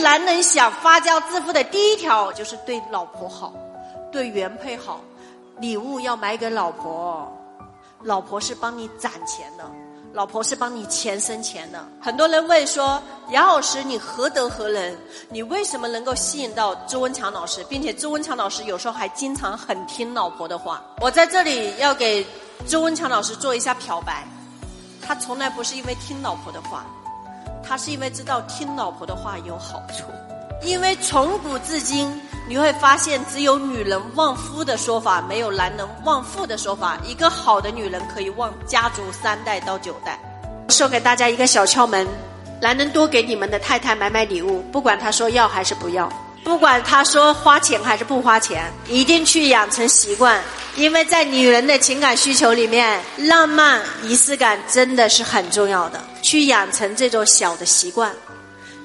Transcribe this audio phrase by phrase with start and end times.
[0.00, 3.52] 男人想发家致富的第一条就是对老婆好，
[4.10, 5.00] 对原配好，
[5.58, 7.30] 礼物要买给老婆，
[8.02, 9.64] 老婆是帮你攒钱的，
[10.12, 11.84] 老婆是帮你钱生钱的。
[12.00, 14.96] 很多人问说，杨老师你何德何能？
[15.30, 20.82] 你为什么能够吸引到周文强老师，并且周文强老师有时候还经常很听老婆的话？
[21.00, 22.26] 我在这里要给
[22.66, 24.26] 周文强老师做一下漂白，
[25.00, 26.84] 他从来不是因为听老婆的话。
[27.66, 30.04] 他是因为知道听老婆的话有好处，
[30.62, 36.98] 因为从古至今你会发现，只有女人旺夫的说法，没有男人旺妇的说法。
[37.06, 40.18] 一个好的女人可以旺家族三代到九代。
[40.68, 42.06] 送给大家一个小窍门：
[42.60, 46.10] 男人多给你们的太太买买礼物，不管他说要还是不要，
[46.42, 50.42] 不管他说花钱还是不花钱，一定去养成习惯。
[50.76, 56.00] 因为在女人的情感需求里面，浪漫仪式感真的是很重要的。
[56.34, 58.12] 去养成这种小的习惯，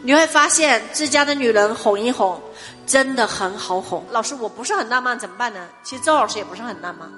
[0.03, 2.39] 你会发现自家的女人哄一哄，
[2.85, 4.05] 真的很好哄。
[4.11, 5.67] 老师，我不是很浪漫，怎么办呢？
[5.81, 7.09] 其实周老师也不是很浪漫，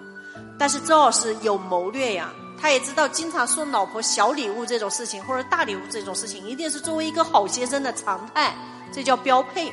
[0.58, 8.56] 但是周老师有谋略呀，他也知道经常送老婆小礼物这种事情，或者大礼物这种事情，一定是作为一个好先生的常态，
[8.94, 9.70] 这叫标配。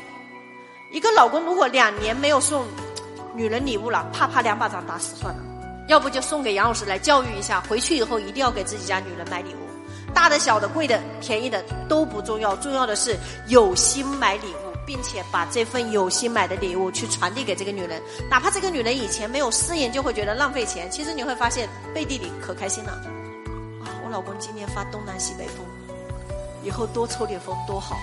[0.91, 2.67] 一个老公如果两年没有送
[3.33, 5.41] 女人礼物了，啪啪两巴掌打死算了。
[5.89, 10.13] 要不就送给杨老师来教育一下，回去以后一定要给自己家女人买礼物。
[10.15, 18.03] 大的、小的、贵的、便宜的都不重要，重要的是有心买礼物，并且把这份有心买的礼物去传递给这个女人。
[18.31, 22.93] 哪怕这个女人以前没有私盐，就会觉得浪费钱，其实你会发现背地里可开心了。
[23.83, 25.65] 啊，我老公今年发东南西北风，
[26.63, 27.97] 以后多抽点风多好。